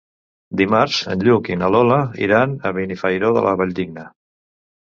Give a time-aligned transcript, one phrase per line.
[0.61, 4.11] Dimarts en Lluc i na Lola iran a Benifairó de la Valldigna.